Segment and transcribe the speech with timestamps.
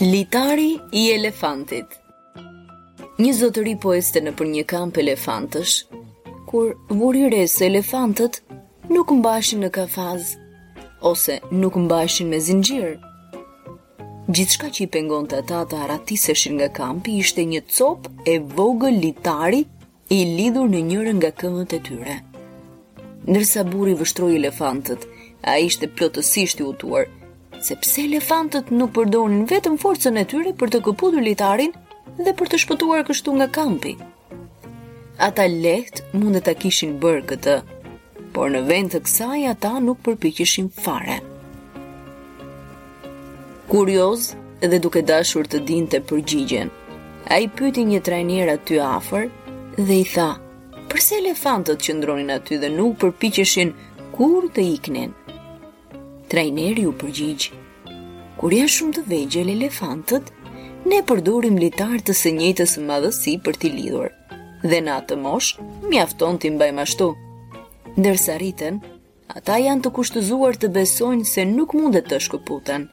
[0.00, 1.86] Litari i elefantit
[3.18, 5.72] Një zotëri po este në për një kamp elefantësh,
[6.48, 8.38] kur vurire se elefantët
[8.90, 10.32] nuk mbashin në kafaz,
[11.02, 12.92] ose nuk mbashin me zingjirë.
[14.28, 18.36] Gjithë shka që i pengon të ata të aratiseshin nga kampi ishte një copë e
[18.58, 19.62] vogël litari
[20.14, 22.18] i lidhur në njërën nga këmët e tyre.
[23.28, 25.06] Nërsa buri vështroj elefantët,
[25.42, 27.10] a ishte plotësisht i utuar,
[27.62, 31.74] sepse elefantët nuk përdonin vetëm forcën e tyre për të këputur litarin
[32.18, 33.94] dhe për të shpëtuar kështu nga kampi.
[35.26, 37.54] Ata lehtë mund të kishin bërë këtë,
[38.34, 41.20] por në vend të kësaj ata nuk përpikishin fare.
[43.70, 46.72] Kurioz dhe duke dashur të din të përgjigjen,
[47.32, 48.18] a i pyti një të
[48.56, 49.28] aty afer
[49.78, 50.30] dhe i tha,
[50.90, 53.72] përse elefantët që ndronin aty dhe nuk përpikishin
[54.16, 55.12] kur të iknin?
[56.32, 57.61] Trajneri u përgjigjë,
[58.42, 60.30] kur janë shumë të vegjel elefantët,
[60.90, 64.08] ne përdorim litarë të së njëjtës madhësi për t'i lidur,
[64.66, 65.52] dhe në atë mosh,
[65.92, 67.06] mjafton t'i mbajmë mashtu.
[68.00, 68.80] Ndërsa rriten,
[69.36, 72.88] ata janë të kushtëzuar të besojnë se nuk mundet të shkëputen.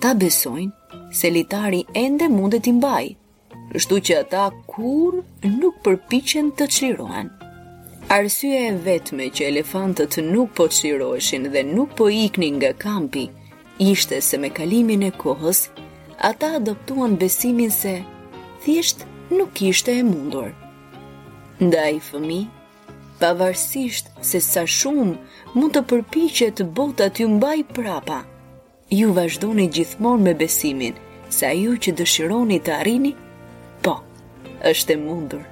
[0.00, 3.10] Ta besojnë se litari ende mundet t'i mbaj,
[3.74, 5.20] kështu që ata kur
[5.58, 7.28] nuk përpichen të qirohen.
[8.16, 13.28] Arsye e vetme që elefantët nuk po qiroheshin dhe nuk po ikni nga kampi,
[13.78, 15.68] ishte se me kalimin e kohës,
[16.18, 18.02] ata adoptuan besimin se
[18.64, 20.52] thjesht nuk ishte e mundur.
[21.60, 22.46] Nda i fëmi,
[23.20, 25.16] pavarësisht se sa shumë
[25.54, 28.20] mund të përpichet bota të mbaj prapa,
[28.90, 30.94] ju vazhdoni gjithmon me besimin,
[31.32, 33.14] sa ju që dëshironi të arini,
[33.82, 33.98] po,
[34.72, 35.48] është e mundur.